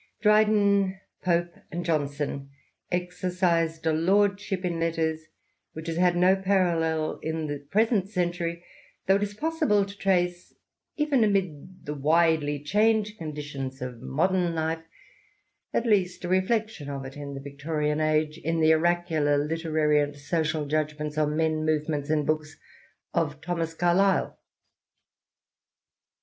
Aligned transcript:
Dryden, 0.19 0.99
Pope, 1.21 1.53
and 1.71 1.85
Johnson 1.85 2.49
exercised 2.91 3.85
a 3.85 3.93
lordship 3.93 4.65
in 4.65 4.79
letters 4.79 5.25
which 5.73 5.85
has 5.85 5.97
had 5.97 6.15
DO 6.19 6.37
parallel 6.37 7.19
in 7.21 7.45
the 7.45 7.59
present 7.69 8.09
century, 8.09 8.65
though 9.05 9.17
it 9.17 9.21
is 9.21 9.35
possible 9.35 9.85
to 9.85 9.95
trace, 9.95 10.55
even 10.95 11.23
amid 11.23 11.85
the 11.85 11.93
widely 11.93 12.63
changed 12.63 13.19
conditions 13.19 13.79
of 13.79 14.01
modern 14.01 14.37
XX 14.37 14.47
INTROD 14.47 14.47
UCTION. 14.47 14.55
life, 14.55 14.85
at 15.71 15.85
least 15.85 16.25
a 16.25 16.27
reflection 16.27 16.89
of 16.89 17.05
it 17.05 17.15
in 17.15 17.35
the 17.35 17.39
Victorian 17.39 18.01
Age, 18.01 18.39
in 18.39 18.59
the 18.59 18.73
oracular 18.73 19.37
literary 19.37 19.99
and 19.99 20.15
social 20.15 20.65
judgments 20.65 21.15
on 21.15 21.37
men, 21.37 21.63
movements, 21.63 22.09
and 22.09 22.25
books 22.25 22.57
of 23.13 23.39
Thomas 23.39 23.75
Carlyle. 23.75 24.39